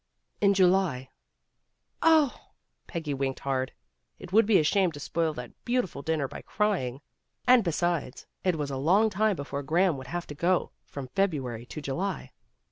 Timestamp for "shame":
4.63-4.91